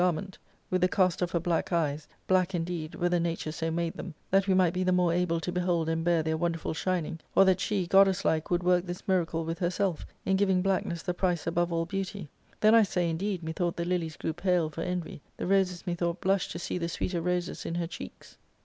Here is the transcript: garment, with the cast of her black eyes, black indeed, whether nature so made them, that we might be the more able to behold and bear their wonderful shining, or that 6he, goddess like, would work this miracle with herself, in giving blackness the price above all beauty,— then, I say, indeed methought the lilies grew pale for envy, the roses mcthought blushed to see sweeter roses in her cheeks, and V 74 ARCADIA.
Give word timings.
garment, 0.03 0.39
with 0.71 0.81
the 0.81 0.87
cast 0.87 1.21
of 1.21 1.29
her 1.29 1.39
black 1.39 1.71
eyes, 1.71 2.07
black 2.25 2.55
indeed, 2.55 2.95
whether 2.95 3.19
nature 3.19 3.51
so 3.51 3.69
made 3.69 3.93
them, 3.93 4.15
that 4.31 4.47
we 4.47 4.53
might 4.55 4.73
be 4.73 4.83
the 4.83 4.91
more 4.91 5.13
able 5.13 5.39
to 5.39 5.51
behold 5.51 5.87
and 5.87 6.03
bear 6.03 6.23
their 6.23 6.35
wonderful 6.35 6.73
shining, 6.73 7.19
or 7.35 7.45
that 7.45 7.59
6he, 7.59 7.87
goddess 7.87 8.25
like, 8.25 8.49
would 8.49 8.63
work 8.63 8.87
this 8.87 9.07
miracle 9.07 9.45
with 9.45 9.59
herself, 9.59 10.03
in 10.25 10.35
giving 10.37 10.63
blackness 10.63 11.03
the 11.03 11.13
price 11.13 11.45
above 11.45 11.71
all 11.71 11.85
beauty,— 11.85 12.27
then, 12.61 12.73
I 12.73 12.81
say, 12.81 13.11
indeed 13.11 13.43
methought 13.43 13.75
the 13.77 13.85
lilies 13.85 14.17
grew 14.17 14.33
pale 14.33 14.71
for 14.71 14.81
envy, 14.81 15.21
the 15.37 15.45
roses 15.45 15.83
mcthought 15.83 16.19
blushed 16.19 16.49
to 16.53 16.57
see 16.57 16.87
sweeter 16.87 17.21
roses 17.21 17.63
in 17.63 17.75
her 17.75 17.85
cheeks, 17.85 18.29
and 18.31 18.37
V 18.37 18.37
74 18.37 18.37
ARCADIA. 18.39 18.47